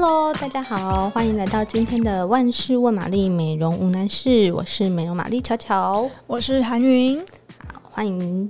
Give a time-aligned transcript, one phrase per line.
[0.00, 7.18] Hello，大家好，欢迎来到今天的万事问玛丽美容无难事，我是美容玛丽巧巧，我是韩云，
[7.66, 8.48] 好，欢迎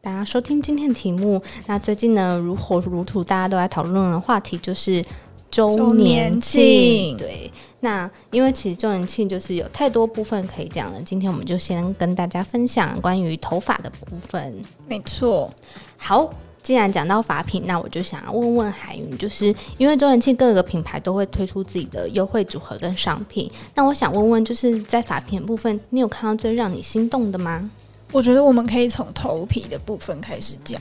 [0.00, 1.42] 大家收听今天的题目。
[1.66, 5.04] 那最近呢，如火如荼，大家都在讨论的话题就是
[5.50, 7.18] 周年庆。
[7.18, 14.58] 对，那因为其实周年庆就是有太多部分可以讲了，今天我们就先跟大家分享关于头发的部分。
[14.88, 15.52] 没错，
[15.98, 16.32] 好。
[16.62, 27.68] 既然讲到法品，那我就想要问问海云，就是因为周元庆各个品牌都会推出自己的优惠组合跟商品，那我想问问，就是在法品的部分，你有看到最让你心动的吗？
[28.12, 30.80] 我觉得我们可以从头皮的部分开始讲，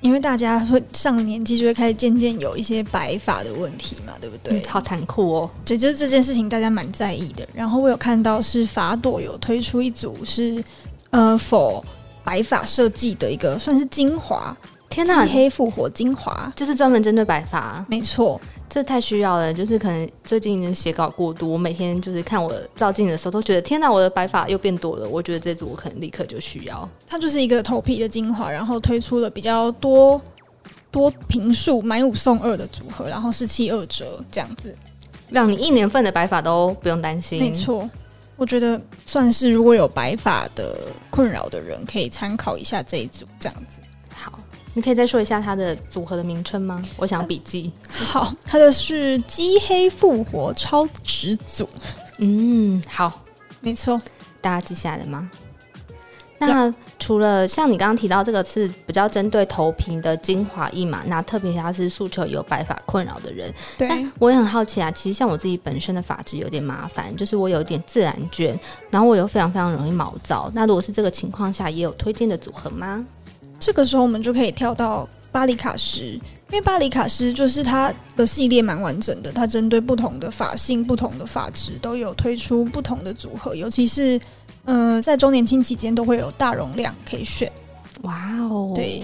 [0.00, 4.58] 因为大家会上了年纪就会开始渐渐有一些白发的问题嘛，对不对？
[4.58, 5.50] 嗯、好残酷哦！
[5.64, 7.46] 对，就是这件事情大家蛮在意的。
[7.54, 10.64] 然后我有看到是法朵有推出一组是
[11.10, 11.80] 呃 for
[12.24, 14.56] 白发设计的一个算是精华。
[14.92, 19.52] 天呐，黑复活精华就是专门针对白发，没错，这太需要了。
[19.52, 25.08] 就是可能最近写稿过度，我每天就是看我照镜的时候都觉得天呐，我的白发又变多了。
[25.08, 26.88] 我觉得这组我可能立刻就需要。
[27.08, 30.20] 它就是一个头皮的精华，然后推出了比较多
[30.90, 34.76] 多平数买五送二的组合，然后是七二折这样子，
[35.30, 37.40] 让你一年份的白发都不用担心。
[37.40, 37.88] 没错，
[38.36, 40.76] 我觉得算是如果有白发的
[41.08, 43.80] 困扰的人可以参考一下这一组这样子。
[44.74, 46.82] 你可以再说一下它的组合的名称吗？
[46.96, 47.72] 我想笔记。
[47.88, 51.68] 好，它的是肌黑复活超值组。
[52.18, 53.22] 嗯，好，
[53.60, 54.00] 没错，
[54.40, 55.30] 大家记下来了吗？
[56.38, 63.54] 那除了像你刚刚提到这个是比较针对头皮的精华液嘛，那特别它是诉求有白发困扰的人。
[63.78, 64.90] 对，我也很好奇啊。
[64.90, 68.58] 其实像我自己本身的发质有点麻烦，就是我有一点自然卷，
[68.90, 70.50] 然后我又非常非常容易毛躁。
[70.52, 73.06] 那如果是这个情况下，也有推荐的组合吗？
[73.62, 76.18] 这个时候我们就可以跳到巴黎卡诗，
[76.50, 84.20] 因为巴黎卡诗就是它的系列蛮完整的，它针对不同的发性、不同的发质都有推出不同的组合，尤其是
[84.64, 87.50] 嗯、呃，在周年庆期间都会有大容量可以选。
[88.02, 88.72] 哇哦！
[88.74, 89.00] 对，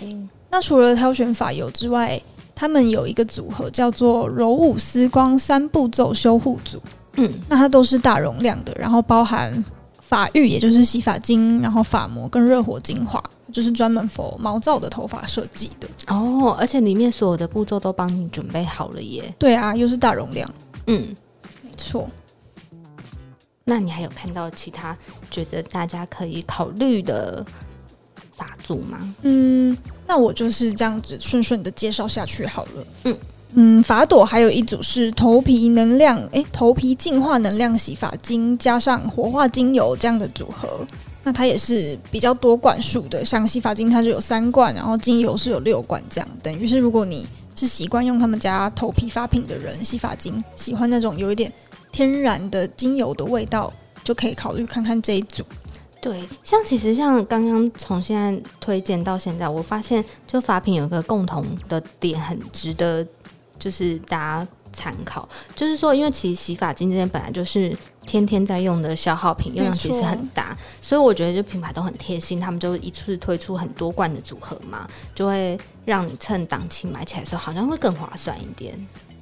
[0.50, 2.20] 那除了挑选发油之外，
[2.52, 6.82] 他们有一个组合叫做柔雾丝光三步骤修护组，
[7.14, 9.64] 嗯，那它都是大容量的，然后包含
[10.00, 13.22] 发浴，也就是洗发精，然后发膜跟热火精华。
[13.52, 19.34] 就是专门 for 毛躁的头发设计的哦，而且里面所有的步骤都帮你准备好了耶。
[19.38, 20.48] 对啊，又是大容量，
[20.86, 21.14] 嗯，
[21.62, 22.08] 没错。
[23.64, 24.96] 那你还有看到其他
[25.30, 27.44] 觉得大家可以考虑的
[28.34, 29.14] 法组吗？
[29.22, 29.76] 嗯，
[30.06, 32.86] 那我就是这样子顺顺的介绍下去好了。
[33.04, 33.18] 嗯
[33.54, 40.86] 嗯，法朵还有一组是头皮能量，诶，头皮净化能量洗发精加上活化精油这样的组合。
[41.24, 51.52] 那它也是比较多罐数的，像洗发精它就有三罐，然后精油是有六罐，这样等于是如果你是习惯用他们家头皮发品的人，洗发精喜欢那种有一点
[51.92, 53.70] 天然的精油的味道，
[54.02, 55.44] 就可以考虑看看这一组。
[56.00, 63.04] 对，像其实像刚刚从现在推荐到现在，我发现就发品有一个共同的点，很值得
[63.58, 67.76] 就是大家参考，就是说，因为其实洗发精这些本来就是。
[68.08, 78.74] 天天在用的消耗品，用量其实很大，所以我觉得就品牌都很贴心，他们就一次推出很多罐的组合嘛，就会让你趁档期买起来的时候，好像会更划算一点。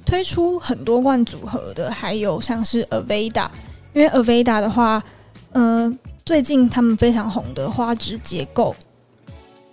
[0.05, 3.49] 推出很多罐组合的，还有像是 Aveda，
[3.91, 5.03] 因为 Aveda 的话，
[5.51, 8.73] 嗯、呃，最近他们非常红的花植结构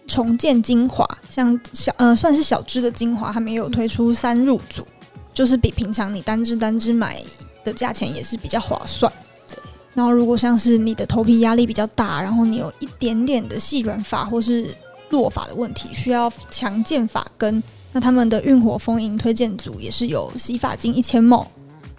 [0.08, 4.84] 重建精华，像小呃算是小支的精华，他们也有推出三入组，
[5.32, 7.22] 就是比平常你单支单支买。
[7.64, 9.10] 的价钱也是比较划算，
[9.48, 9.58] 对。
[9.94, 14.74] 然后，如果像是你的头皮压力比较大，然后你有一点点的细软发或是
[15.10, 21.46] 落发的问题，需要强健发根，那他们的运火丰盈推荐组也是有洗发精一千 ml，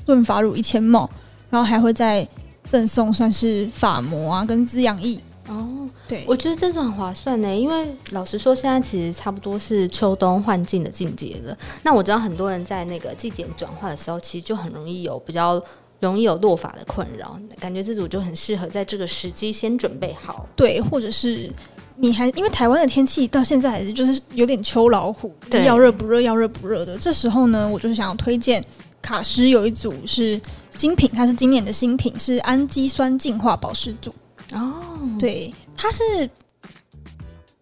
[0.05, 1.09] 润发乳一千 ml，
[1.49, 2.27] 然后还会再
[2.67, 5.19] 赠送算是发膜啊跟滋养液。
[5.47, 11.55] 哦，对，我觉得这种很划算呢，因为老实说，现在其实差不多是秋冬换季的季节了。
[11.83, 15.61] 那我知道很多人在那个季节转换的时候，其实就很容易有比较
[15.99, 20.47] 容易有落发的困扰，感觉这组就很适合在这个时机先准备好。
[20.55, 21.53] 对，或者是
[21.95, 26.97] 你还因为台湾的天气到现在还是就是有点秋老虎，对，要热不热，要热不热的。
[26.97, 28.65] 这时候呢，我就是想要推荐
[29.01, 30.41] 卡诗有一组是
[30.71, 34.11] 新品，它是今年的新品，是氨基酸净化保湿组。
[34.53, 36.29] 哦，对，它是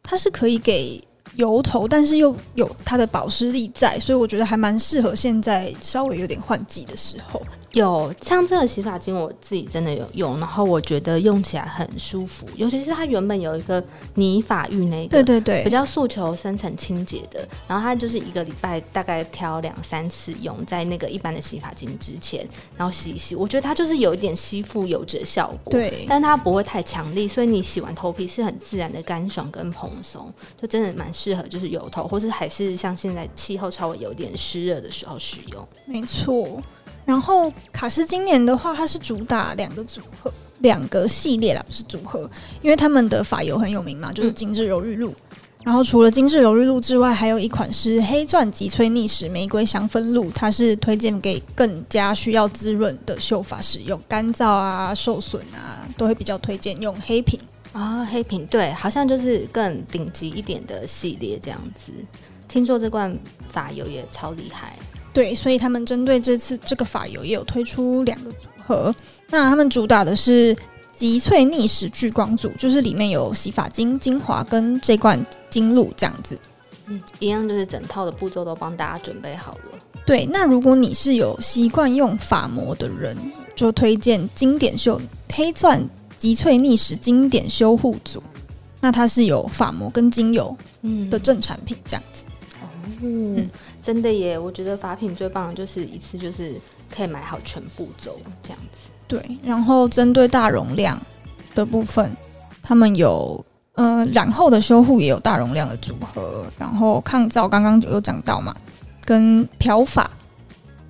[0.01, 1.01] 它是可以给
[1.35, 7.41] 油头，但是又有它的保湿力在，所以我觉得还蛮适合现在稍微有点换季的时候。
[7.73, 13.83] 有，像这个洗发精，我自己真的有用，然后我觉得用起来很舒服，尤其是它原本有一个
[14.13, 22.47] 泥发浴那个，对对对，比较诉求深层清洁的，然后它就是一个礼拜大概挑两三次用，在那个一般的洗发精之前，
[22.77, 30.31] 然后洗一洗，我觉得它就是有一点吸附油脂的效果，对，但它不会太强力，所以你洗完头皮是很自然的干爽跟蓬松，
[30.61, 36.61] 就真的蛮适合就是油头，或是还是像现在气候稍微有点湿热的时候使用，没错。
[37.05, 42.29] 然后卡诗今年的话，它是主打两个组合，两个系列啦，不是组合，
[42.61, 45.09] 因为他们的发油很有名嘛，就是精致柔玉露。
[45.09, 45.15] 嗯、
[45.65, 57.39] 然后除了精致柔愈露之外，还有一款是黑钻极萃逆时玫瑰香氛露，它是推荐给更加需要滋润的秀发使用，干燥啊、受损啊，都会比较推荐用黑瓶
[57.73, 58.07] 啊、哦。
[58.09, 61.91] 黑瓶对，好像就是更顶级一点的系列这样子。
[62.47, 63.13] 听说这罐
[63.49, 64.77] 发油也超厉害。
[65.13, 68.93] 对，所以他们针对这次这个法油也有推出两个组合。
[69.29, 70.55] 那他们主打的是
[70.91, 76.37] 极萃逆时聚光组，就是里面有洗发精、精华跟这罐精露这样子。
[76.87, 79.79] 嗯，一样就是整套的步骤都帮大家准备好了。
[80.05, 83.15] 对，那如果你是有习惯用发膜的人，
[83.55, 84.99] 就推荐经典秀
[85.31, 85.81] 黑钻
[86.17, 88.21] 极萃逆时经典修护组。
[88.81, 92.25] 那它是有发膜跟精油嗯的正产品这样子。
[93.01, 93.49] 嗯。
[93.83, 96.55] 嗯真的耶，我觉得法品最棒的就是一次就是
[96.89, 98.91] 可以买好全部走这样子。
[99.09, 100.97] 对，然后针对大容量
[101.53, 102.09] 的部分，
[102.61, 108.55] 他们有呃染后的修护也有大容量的组合，然后抗造刚刚有讲到嘛，
[109.03, 110.09] 跟漂发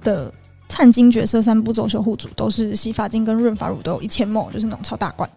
[0.04, 0.32] 的
[0.70, 5.28] 灿金角色三步骤修护组都是洗发精跟润发乳都有一千 ml，就是那种超大罐，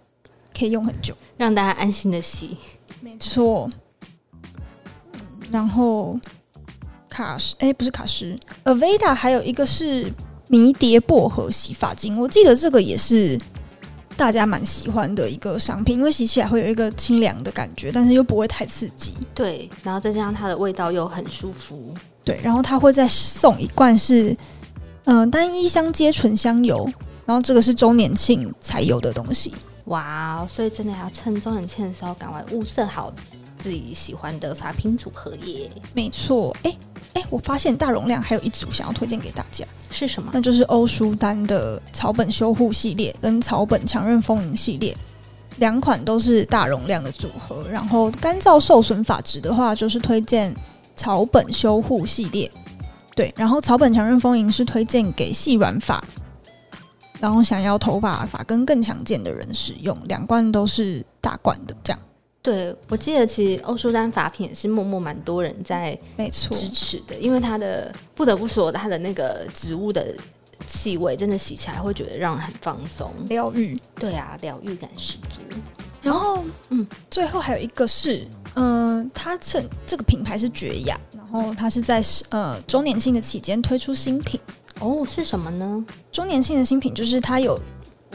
[0.56, 2.54] 可以用很久，让大家安心的洗。
[3.00, 3.70] 没错，
[5.50, 6.20] 然后。
[7.16, 10.12] 卡诗哎，不是卡诗，Aveda 还有一个是
[10.48, 13.40] 迷迭薄荷洗发精，我记得这个也是
[14.18, 19.14] 大家蛮喜欢的一个商品，因为洗起来会有一个清凉的感觉，但是又不会太刺激。
[19.34, 21.94] 对，然后再加上它的味道又很舒服。
[22.22, 24.36] 对，然后它会再送一罐是
[25.04, 26.86] 嗯、呃、单一香阶纯香油，
[27.24, 29.54] 然后这个是周年庆才有的东西。
[29.86, 33.10] 哇，所以真的要趁周年庆的时候赶快物色好
[33.66, 35.68] 自己喜欢的发品组合耶。
[35.92, 36.72] 没错，哎。
[37.14, 40.30] 哎，我发现大容量还有一组想要推荐给大家，是什么？
[40.34, 44.94] 那就是欧舒丹的草本修护系列跟草本强韧丰盈系列，
[45.56, 47.66] 两款都是大容量的组合。
[47.70, 50.54] 然后干燥受损发质的话，就是推荐
[50.94, 52.48] 草本修护系列。
[53.16, 56.04] 对，然后草本强韧丰盈是推荐给细软发，
[57.18, 59.96] 然后想要头发发根更强健的人使用。
[60.06, 61.98] 两罐都是大罐的，这样。
[62.46, 70.14] 对，我记得其实欧舒丹法品也是默默蛮多人在没错支持的，因为它的不得不说它的那个植物的
[70.64, 73.76] 气味，真的洗起来会觉得让人很放松、疗愈。
[73.96, 75.58] 对啊，疗愈感十足。
[76.00, 84.38] 然后，嗯，最后还有一个是，嗯、呃，它趁这个品牌是绝雅，然后它是在呃周年庆的期间推出新品
[84.78, 85.84] 哦，是什么呢？
[86.12, 87.58] 周年庆的新品就是它有。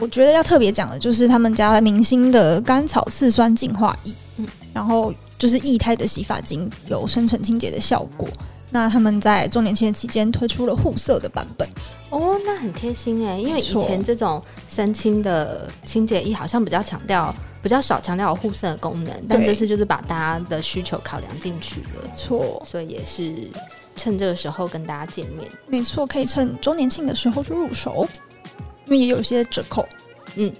[0.02, 8.26] 我觉得要特别讲的就是他们家的明星的甘草次酸净化液，嗯，然后就是液态的洗发精，有深层清洁的效果。
[8.72, 11.68] 那他们在周年庆的期间推出了护色的版本，
[12.10, 17.32] 哦，那很贴心哎，因为以前这种深清的清洁液好像比较强调，
[17.62, 23.48] 比较少强调护色的功能，但这次就是把大家的需求考量进去了，错，所以也是
[23.94, 28.08] 趁这个时候跟大家见面，没错，可以趁周年庆的时候就入手。
[28.92, 29.88] 因为也有一些折扣，
[30.36, 30.52] 嗯，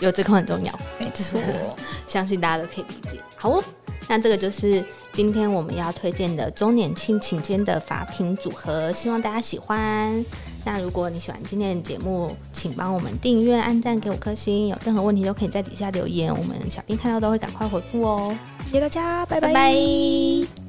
[0.00, 1.38] 有折扣很重要，没错，
[2.08, 3.20] 相信大家都可以理解。
[3.36, 3.62] 好哦，
[4.08, 10.24] 那这个就是今天我们要推荐的周年庆期间的法品组合，希望大家喜欢。
[10.64, 14.68] 那如果你喜欢今天的节目，请帮我们订阅、按赞、给五颗星。
[14.68, 18.36] 有任何问题都可以在底下留言，我们小编看到都会赶快回复哦。
[18.64, 19.48] 谢谢大家，拜拜。
[19.48, 20.65] 拜拜。